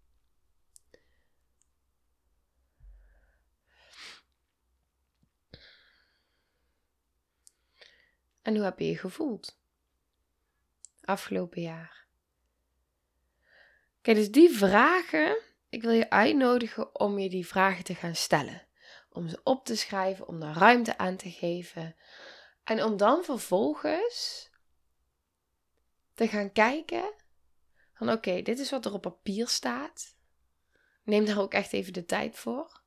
En 8.43 8.55
hoe 8.55 8.65
heb 8.65 8.79
je 8.79 8.87
je 8.87 8.99
gevoeld? 8.99 9.59
Afgelopen 11.01 11.63
jaar. 11.63 12.07
Kijk, 14.01 14.17
dus 14.17 14.31
die 14.31 14.51
vragen, 14.51 15.43
ik 15.69 15.83
wil 15.83 15.91
je 15.91 16.11
uitnodigen 16.11 17.01
om 17.01 17.19
je 17.19 17.29
die 17.29 17.47
vragen 17.47 17.85
te 17.85 17.95
gaan 17.95 18.15
stellen. 18.15 18.67
Om 19.11 19.29
ze 19.29 19.41
op 19.43 19.65
te 19.65 19.77
schrijven, 19.77 20.29
om 20.29 20.41
daar 20.41 20.57
ruimte 20.57 20.99
aan 20.99 21.17
te 21.17 21.31
geven. 21.31 21.97
En 22.65 22.85
om 22.85 22.97
dan 22.97 23.25
vervolgens 23.25 24.51
te 26.15 26.29
gaan 26.29 26.53
kijken 26.53 27.15
van 27.95 28.11
oké, 28.11 28.43
dit 28.43 28.59
is 28.59 28.71
wat 28.71 28.85
er 28.85 28.93
op 28.93 29.03
papier 29.03 29.49
staat. 29.49 30.15
Neem 31.05 31.25
daar 31.25 31.41
ook 31.41 31.53
echt 31.53 31.73
even 31.73 31.93
de 31.93 32.05
tijd 32.05 32.37
voor. 32.37 32.83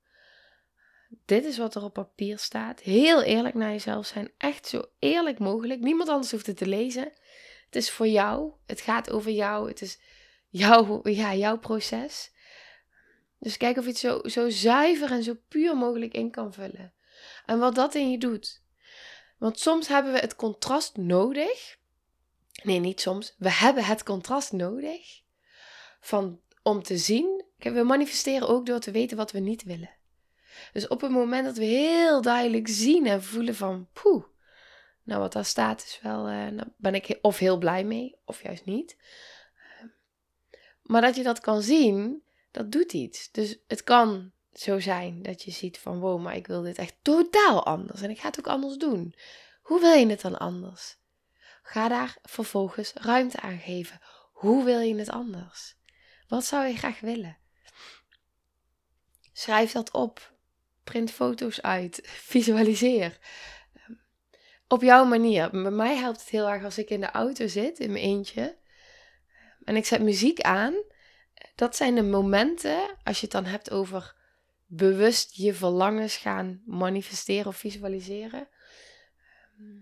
Dit 1.25 1.45
is 1.45 1.57
wat 1.57 1.75
er 1.75 1.83
op 1.83 1.93
papier 1.93 2.39
staat. 2.39 2.79
Heel 2.79 3.21
eerlijk 3.21 3.55
naar 3.55 3.71
jezelf 3.71 4.05
zijn. 4.05 4.31
Echt 4.38 4.67
zo 4.67 4.83
eerlijk 5.00 5.39
mogelijk. 5.39 5.79
Niemand 5.79 6.09
anders 6.09 6.31
hoeft 6.31 6.45
het 6.45 6.57
te 6.57 6.67
lezen. 6.67 7.03
Het 7.65 7.75
is 7.75 7.91
voor 7.91 8.07
jou. 8.07 8.53
Het 8.65 8.81
gaat 8.81 9.09
over 9.09 9.31
jou. 9.31 9.67
Het 9.67 9.81
is 9.81 10.00
jouw, 10.48 11.00
ja, 11.03 11.36
jouw 11.36 11.57
proces. 11.57 12.31
Dus 13.39 13.58
kijk 13.58 13.77
of 13.77 13.84
je 13.84 13.89
het 13.89 14.00
zo, 14.00 14.22
zo 14.24 14.50
zuiver 14.50 15.12
en 15.12 15.24
zo 15.24 15.34
puur 15.48 15.77
mogelijk 15.77 16.13
in 16.13 16.31
kan 16.31 16.53
vullen. 16.53 16.93
En 17.46 17.60
wat 17.60 17.75
dat 17.75 17.96
in 17.96 18.12
je 18.12 18.17
doet. 18.17 18.62
Want 19.38 19.60
soms 19.60 19.88
hebben 19.88 20.13
we 20.13 20.19
het 20.19 20.36
contrast 20.36 20.98
nodig. 20.98 21.77
Nee, 22.63 22.79
niet 22.79 23.01
soms. 23.01 23.36
We 23.38 23.51
hebben 23.51 23.84
het 23.84 24.03
contrast 24.03 24.51
nodig. 24.51 25.22
Van, 26.00 26.41
om 26.63 26.84
te 26.84 26.98
zien. 26.98 27.43
We 27.58 27.84
manifesteren 27.84 28.48
ook 28.48 28.65
door 28.65 28.79
te 28.79 28.91
weten 28.91 29.17
wat 29.17 29.31
we 29.31 29.39
niet 29.39 29.63
willen. 29.63 29.98
Dus 30.74 30.88
op 30.88 31.01
het 31.01 31.12
moment 31.12 31.46
dat 31.46 31.58
we 31.58 31.63
heel 31.63 32.22
duidelijk 32.22 32.67
zien 32.67 33.05
en 33.05 33.24
voelen 33.24 33.55
van, 33.55 33.88
poeh, 33.93 34.24
nou 35.03 35.22
wat 35.22 35.34
daar 35.34 35.46
staat 35.46 35.84
is 35.84 36.00
wel, 36.03 36.29
uh, 36.29 36.48
nou 36.48 36.67
ben 36.77 36.96
ik 36.96 37.17
of 37.22 37.38
heel 37.38 37.58
blij 37.58 37.84
mee, 37.84 38.15
of 38.25 38.43
juist 38.43 38.65
niet. 38.65 38.98
Maar 40.81 41.01
dat 41.01 41.15
je 41.15 41.24
dat 41.24 41.39
kan 41.39 41.62
zien, 41.62 42.24
dat 42.51 42.71
doet 42.71 42.93
iets. 42.93 43.31
Dus 43.31 43.57
het 43.67 43.83
kan 43.83 44.31
zo 44.53 44.79
zijn 44.79 45.21
dat 45.21 45.43
je 45.43 45.51
ziet 45.51 45.79
van, 45.79 45.99
wow, 45.99 46.21
maar 46.21 46.35
ik 46.35 46.47
wil 46.47 46.61
dit 46.61 46.77
echt 46.77 46.95
totaal 47.01 47.65
anders 47.65 48.01
en 48.01 48.09
ik 48.09 48.19
ga 48.19 48.27
het 48.27 48.39
ook 48.39 48.47
anders 48.47 48.77
doen. 48.77 49.15
Hoe 49.61 49.79
wil 49.79 49.93
je 49.93 50.07
het 50.07 50.21
dan 50.21 50.37
anders? 50.37 50.97
Ga 51.63 51.87
daar 51.87 52.17
vervolgens 52.21 52.93
ruimte 52.93 53.39
aan 53.39 53.59
geven. 53.59 53.99
Hoe 54.31 54.63
wil 54.63 54.79
je 54.79 54.95
het 54.95 55.09
anders? 55.09 55.75
Wat 56.27 56.45
zou 56.45 56.67
je 56.67 56.77
graag 56.77 56.99
willen? 56.99 57.37
Schrijf 59.33 59.71
dat 59.71 59.91
op 59.91 60.33
print 60.83 61.11
foto's 61.11 61.61
uit, 61.61 61.99
visualiseer. 62.33 63.17
Ehm, 63.73 63.93
op 64.67 64.81
jouw 64.81 65.05
manier. 65.05 65.49
Bij 65.49 65.71
mij 65.71 65.95
helpt 65.95 66.19
het 66.19 66.29
heel 66.29 66.49
erg 66.49 66.63
als 66.63 66.77
ik 66.77 66.89
in 66.89 66.99
de 66.99 67.11
auto 67.11 67.47
zit, 67.47 67.79
in 67.79 67.91
mijn 67.91 68.03
eentje. 68.03 68.57
En 69.63 69.75
ik 69.75 69.85
zet 69.85 70.01
muziek 70.01 70.41
aan. 70.41 70.73
Dat 71.56 71.75
zijn 71.75 71.95
de 71.95 72.04
momenten, 72.04 72.97
als 73.04 73.19
je 73.19 73.23
het 73.23 73.32
dan 73.32 73.45
hebt 73.45 73.71
over 73.71 74.15
bewust 74.65 75.36
je 75.36 75.54
verlangens 75.54 76.17
gaan 76.17 76.62
manifesteren 76.65 77.47
of 77.47 77.58
visualiseren. 77.58 78.47
Ehm, 79.58 79.78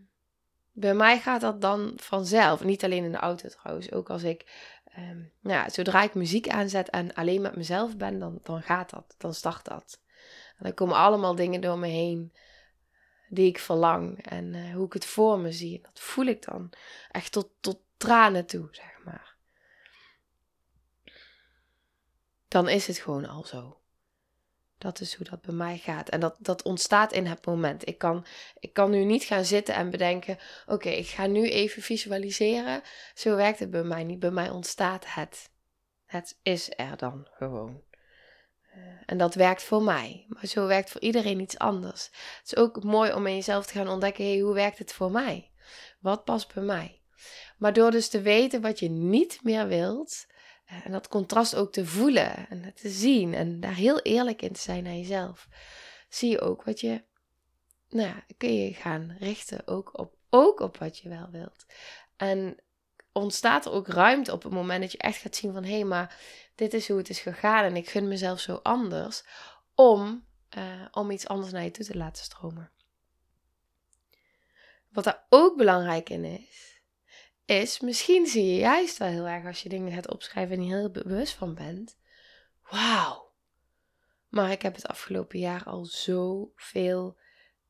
bij 0.71 0.93
mij 0.93 1.19
gaat 1.19 1.41
dat 1.41 1.61
dan 1.61 1.93
vanzelf. 1.95 2.63
Niet 2.63 2.83
alleen 2.83 3.03
in 3.03 3.11
de 3.11 3.17
auto 3.17 3.49
trouwens. 3.49 3.91
Ook 3.91 4.09
als 4.09 4.23
ik, 4.23 4.71
um, 4.97 5.31
nou 5.41 5.55
ja, 5.55 5.69
zodra 5.69 6.03
ik 6.03 6.13
muziek 6.13 6.49
aanzet 6.49 6.89
en 6.89 7.13
alleen 7.13 7.41
met 7.41 7.55
mezelf 7.55 7.97
ben, 7.97 8.19
dan, 8.19 8.39
dan 8.43 8.61
gaat 8.61 8.89
dat. 8.89 9.15
Dan 9.17 9.33
start 9.33 9.65
dat. 9.65 10.01
En 10.57 10.65
er 10.65 10.73
komen 10.73 10.95
allemaal 10.95 11.35
dingen 11.35 11.61
door 11.61 11.77
me 11.77 11.87
heen 11.87 12.33
die 13.29 13.47
ik 13.47 13.59
verlang 13.59 14.25
en 14.25 14.53
uh, 14.53 14.73
hoe 14.73 14.85
ik 14.85 14.93
het 14.93 15.05
voor 15.05 15.39
me 15.39 15.51
zie. 15.51 15.81
Dat 15.81 15.99
voel 15.99 16.25
ik 16.25 16.45
dan 16.45 16.69
echt 17.11 17.31
tot, 17.31 17.49
tot 17.59 17.79
tranen 17.97 18.45
toe, 18.45 18.67
zeg 18.71 18.99
maar. 19.03 19.35
Dan 22.47 22.69
is 22.69 22.87
het 22.87 22.97
gewoon 22.97 23.27
al 23.27 23.43
zo. 23.43 23.77
Dat 24.77 24.99
is 24.99 25.15
hoe 25.15 25.25
dat 25.29 25.41
bij 25.41 25.53
mij 25.53 25.77
gaat. 25.77 26.09
En 26.09 26.19
dat, 26.19 26.35
dat 26.39 26.63
ontstaat 26.63 27.11
in 27.11 27.25
het 27.25 27.45
moment. 27.45 27.87
Ik 27.87 27.97
kan, 27.97 28.25
ik 28.59 28.73
kan 28.73 28.91
nu 28.91 29.03
niet 29.03 29.23
gaan 29.23 29.45
zitten 29.45 29.75
en 29.75 29.89
bedenken: 29.89 30.37
oké, 30.65 30.89
ik 30.89 31.07
ga 31.07 31.25
nu 31.25 31.49
even 31.49 31.81
visualiseren. 31.81 32.81
Zo 33.13 33.35
werkt 33.35 33.59
het 33.59 33.71
bij 33.71 33.83
mij 33.83 34.03
niet. 34.03 34.19
Bij 34.19 34.31
mij 34.31 34.49
ontstaat 34.49 35.05
het. 35.07 35.49
Het 36.05 36.37
is 36.41 36.71
er 36.75 36.97
dan 36.97 37.27
gewoon. 37.31 37.81
Eh, 38.73 38.79
en 39.05 39.17
dat 39.17 39.35
werkt 39.35 39.63
voor 39.63 39.83
mij. 39.83 40.25
Maar 40.27 40.45
zo 40.45 40.67
werkt 40.67 40.89
voor 40.89 41.01
iedereen 41.01 41.39
iets 41.39 41.57
anders. 41.57 42.05
Het 42.05 42.41
is 42.45 42.55
ook 42.55 42.83
mooi 42.83 43.13
om 43.13 43.27
in 43.27 43.35
jezelf 43.35 43.65
te 43.65 43.73
gaan 43.73 43.87
ontdekken: 43.89 44.25
hey, 44.25 44.39
hoe 44.39 44.53
werkt 44.53 44.77
het 44.77 44.93
voor 44.93 45.11
mij? 45.11 45.51
Wat 45.99 46.23
past 46.23 46.53
bij 46.53 46.63
mij? 46.63 47.01
Maar 47.57 47.73
door 47.73 47.91
dus 47.91 48.09
te 48.09 48.21
weten 48.21 48.61
wat 48.61 48.79
je 48.79 48.89
niet 48.89 49.39
meer 49.43 49.67
wilt. 49.67 50.25
Eh, 50.67 50.85
en 50.85 50.91
dat 50.91 51.07
contrast 51.07 51.55
ook 51.55 51.71
te 51.71 51.85
voelen 51.85 52.49
en 52.49 52.73
te 52.73 52.89
zien. 52.89 53.33
En 53.33 53.59
daar 53.59 53.75
heel 53.75 53.99
eerlijk 53.99 54.41
in 54.41 54.53
te 54.53 54.59
zijn 54.59 54.83
naar 54.83 54.93
jezelf. 54.93 55.47
Zie 56.09 56.29
je 56.29 56.41
ook 56.41 56.63
wat 56.63 56.79
je. 56.79 57.03
Nou 57.89 58.07
ja, 58.07 58.23
kun 58.37 58.53
je 58.53 58.73
gaan 58.73 59.15
richten 59.19 59.67
ook 59.67 59.99
op, 59.99 60.15
ook 60.29 60.59
op 60.59 60.77
wat 60.77 60.97
je 60.97 61.09
wel 61.09 61.29
wilt. 61.31 61.65
En 62.17 62.57
ontstaat 63.11 63.65
er 63.65 63.71
ook 63.71 63.87
ruimte 63.87 64.31
op 64.31 64.43
het 64.43 64.51
moment 64.51 64.81
dat 64.81 64.91
je 64.91 64.97
echt 64.97 65.17
gaat 65.17 65.35
zien 65.35 65.53
van 65.53 65.63
hé, 65.63 65.73
hey, 65.73 65.83
maar 65.83 66.19
dit 66.55 66.73
is 66.73 66.87
hoe 66.87 66.97
het 66.97 67.09
is 67.09 67.19
gegaan 67.19 67.63
en 67.63 67.75
ik 67.75 67.89
gun 67.89 68.07
mezelf 68.07 68.39
zo 68.39 68.59
anders 68.63 69.23
om, 69.75 70.25
uh, 70.57 70.85
om 70.91 71.11
iets 71.11 71.27
anders 71.27 71.51
naar 71.51 71.63
je 71.63 71.71
toe 71.71 71.85
te 71.85 71.97
laten 71.97 72.23
stromen. 72.23 72.71
Wat 74.89 75.03
daar 75.03 75.25
ook 75.29 75.57
belangrijk 75.57 76.09
in 76.09 76.23
is, 76.23 76.76
is 77.47 77.79
misschien 77.79 78.25
zie 78.25 78.45
je 78.45 78.57
juist 78.57 78.97
wel 78.97 79.07
heel 79.07 79.27
erg 79.27 79.45
als 79.45 79.63
je 79.63 79.69
dingen 79.69 79.91
gaat 79.91 80.11
opschrijven 80.11 80.55
en 80.55 80.63
je 80.63 80.75
heel 80.75 80.89
bewust 80.89 81.33
van 81.33 81.55
bent. 81.55 81.97
Wauw, 82.69 83.31
maar 84.27 84.51
ik 84.51 84.61
heb 84.61 84.75
het 84.75 84.87
afgelopen 84.87 85.39
jaar 85.39 85.63
al 85.63 85.85
zoveel 85.85 87.17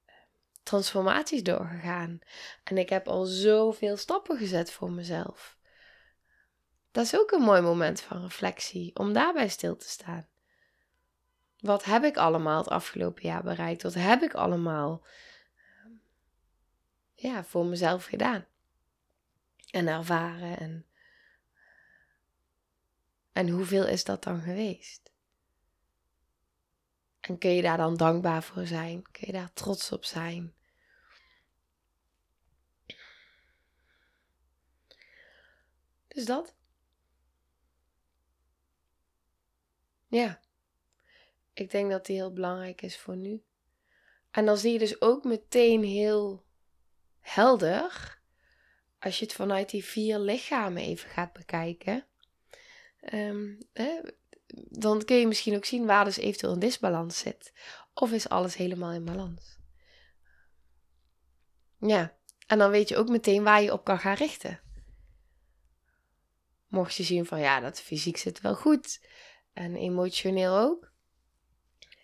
eh, 0.05 0.15
transformaties 0.63 1.43
doorgegaan. 1.43 2.19
En 2.63 2.77
ik 2.77 2.89
heb 2.89 3.07
al 3.07 3.25
zoveel 3.25 3.97
stappen 3.97 4.37
gezet 4.37 4.71
voor 4.71 4.91
mezelf. 4.91 5.57
Dat 6.91 7.05
is 7.05 7.19
ook 7.19 7.31
een 7.31 7.41
mooi 7.41 7.61
moment 7.61 8.01
van 8.01 8.21
reflectie, 8.21 8.95
om 8.95 9.13
daarbij 9.13 9.47
stil 9.47 9.75
te 9.75 9.89
staan. 9.89 10.27
Wat 11.59 11.83
heb 11.83 12.03
ik 12.03 12.17
allemaal 12.17 12.57
het 12.57 12.69
afgelopen 12.69 13.23
jaar 13.23 13.43
bereikt? 13.43 13.83
Wat 13.83 13.93
heb 13.93 14.21
ik 14.21 14.33
allemaal 14.33 15.05
ehm, 15.55 15.91
ja, 17.13 17.43
voor 17.43 17.65
mezelf 17.65 18.05
gedaan? 18.05 18.45
En 19.69 19.87
ervaren. 19.87 20.57
En, 20.57 20.85
en 23.31 23.49
hoeveel 23.49 23.87
is 23.87 24.03
dat 24.03 24.23
dan 24.23 24.41
geweest? 24.41 25.11
En 27.19 27.37
kun 27.37 27.49
je 27.49 27.61
daar 27.61 27.77
dan 27.77 27.97
dankbaar 27.97 28.43
voor 28.43 28.65
zijn? 28.65 29.11
Kun 29.11 29.23
je 29.25 29.31
daar 29.33 29.53
trots 29.53 29.91
op 29.91 30.05
zijn? 30.05 30.55
Dus 36.07 36.25
dat. 36.25 36.55
Ja, 40.07 40.39
ik 41.53 41.71
denk 41.71 41.91
dat 41.91 42.05
die 42.05 42.15
heel 42.15 42.33
belangrijk 42.33 42.81
is 42.81 42.97
voor 42.97 43.15
nu. 43.15 43.43
En 44.31 44.45
dan 44.45 44.57
zie 44.57 44.71
je 44.71 44.79
dus 44.79 45.01
ook 45.01 45.23
meteen 45.23 45.83
heel 45.83 46.45
helder, 47.19 48.16
als 48.99 49.19
je 49.19 49.25
het 49.25 49.33
vanuit 49.33 49.69
die 49.69 49.85
vier 49.85 50.19
lichamen 50.19 50.81
even 50.81 51.09
gaat 51.09 51.33
bekijken, 51.33 52.05
ehm, 52.99 53.53
dan 54.69 55.05
kun 55.05 55.15
je 55.15 55.27
misschien 55.27 55.55
ook 55.55 55.65
zien 55.65 55.85
waar 55.85 56.05
dus 56.05 56.17
eventueel 56.17 56.53
een 56.53 56.59
disbalans 56.59 57.17
zit. 57.17 57.53
Of 57.93 58.11
is 58.11 58.29
alles 58.29 58.55
helemaal 58.55 58.91
in 58.91 59.05
balans? 59.05 59.57
Ja, 61.79 62.17
en 62.47 62.57
dan 62.57 62.71
weet 62.71 62.89
je 62.89 62.97
ook 62.97 63.09
meteen 63.09 63.43
waar 63.43 63.61
je 63.61 63.73
op 63.73 63.83
kan 63.83 63.99
gaan 63.99 64.15
richten. 64.15 64.61
Mocht 66.67 66.95
je 66.95 67.03
zien 67.03 67.25
van 67.25 67.39
ja, 67.39 67.59
dat 67.59 67.81
fysiek 67.81 68.17
zit 68.17 68.41
wel 68.41 68.55
goed. 68.55 69.05
En 69.53 69.75
emotioneel 69.75 70.57
ook. 70.57 70.91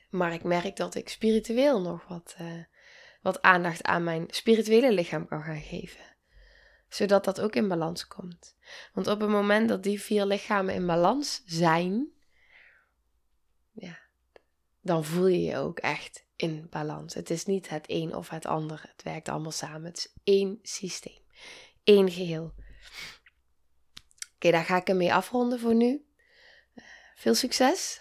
Maar 0.09 0.33
ik 0.33 0.43
merk 0.43 0.75
dat 0.75 0.95
ik 0.95 1.09
spiritueel 1.09 1.81
nog 1.81 2.07
wat, 2.07 2.35
uh, 2.41 2.63
wat 3.21 3.41
aandacht 3.41 3.83
aan 3.83 4.03
mijn 4.03 4.25
spirituele 4.29 4.91
lichaam 4.91 5.27
kan 5.27 5.43
gaan 5.43 5.61
geven. 5.61 6.12
Zodat 6.93 7.25
dat 7.25 7.41
ook 7.41 7.55
in 7.55 7.67
balans 7.67 8.07
komt. 8.07 8.55
Want 8.93 9.07
op 9.07 9.19
het 9.19 9.29
moment 9.29 9.69
dat 9.69 9.83
die 9.83 10.01
vier 10.01 10.25
lichamen 10.25 10.73
in 10.73 10.85
balans 10.85 11.41
zijn, 11.45 12.07
ja, 13.71 13.99
dan 14.81 15.05
voel 15.05 15.27
je 15.27 15.41
je 15.41 15.57
ook 15.57 15.79
echt 15.79 16.25
in 16.35 16.67
balans. 16.69 17.13
Het 17.13 17.29
is 17.29 17.45
niet 17.45 17.69
het 17.69 17.85
een 17.87 18.15
of 18.15 18.29
het 18.29 18.45
ander. 18.45 18.81
Het 18.87 19.03
werkt 19.03 19.29
allemaal 19.29 19.51
samen. 19.51 19.83
Het 19.83 19.97
is 19.97 20.13
één 20.23 20.59
systeem. 20.61 21.21
één 21.83 22.11
geheel. 22.11 22.53
Oké, 24.35 24.51
daar 24.51 24.65
ga 24.65 24.77
ik 24.77 24.87
ermee 24.87 25.13
afronden 25.13 25.59
voor 25.59 25.75
nu. 25.75 26.05
Veel 27.15 27.35
succes. 27.35 27.99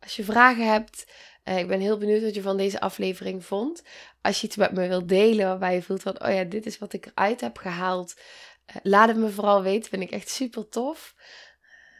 Als 0.00 0.16
je 0.16 0.24
vragen 0.24 0.70
hebt, 0.70 1.12
uh, 1.50 1.58
ik 1.58 1.68
ben 1.68 1.80
heel 1.80 1.98
benieuwd 1.98 2.22
wat 2.22 2.34
je 2.34 2.42
van 2.42 2.56
deze 2.56 2.80
aflevering 2.80 3.44
vond. 3.44 3.82
Als 4.20 4.40
je 4.40 4.46
iets 4.46 4.56
met 4.56 4.72
me 4.72 4.88
wilt 4.88 5.08
delen 5.08 5.46
waarbij 5.46 5.74
je 5.74 5.82
voelt 5.82 6.02
van, 6.02 6.22
oh 6.24 6.32
ja, 6.34 6.44
dit 6.44 6.66
is 6.66 6.78
wat 6.78 6.92
ik 6.92 7.06
eruit 7.06 7.40
heb 7.40 7.56
gehaald. 7.56 8.20
Uh, 8.66 8.76
laat 8.82 9.08
het 9.08 9.16
me 9.16 9.28
vooral 9.28 9.62
weten, 9.62 9.90
vind 9.90 10.02
ik 10.02 10.10
echt 10.10 10.28
super 10.28 10.68
tof. 10.68 11.14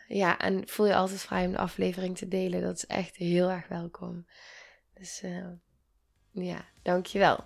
ja, 0.09 0.39
en 0.39 0.69
voel 0.69 0.87
je 0.87 0.95
altijd 0.95 1.21
vrij 1.21 1.47
om 1.47 1.53
de 1.53 1.59
aflevering 1.59 2.17
te 2.17 2.29
delen. 2.29 2.63
Dat 2.63 2.77
is 2.77 2.87
echt 2.87 3.17
heel 3.17 3.51
erg 3.51 3.69
welkom. 3.69 4.27
Dus 4.95 5.23
uh, 5.23 5.47
ja, 6.31 6.65
dankjewel. 6.83 7.45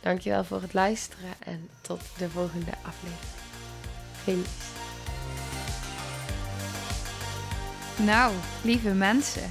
Dankjewel 0.00 0.44
voor 0.44 0.62
het 0.62 0.74
luisteren 0.74 1.30
en 1.44 1.68
tot 1.80 2.00
de 2.18 2.28
volgende 2.28 2.72
aflevering. 2.82 3.44
Feliz. 4.12 4.74
Nou, 8.06 8.34
lieve 8.62 8.94
mensen, 8.94 9.50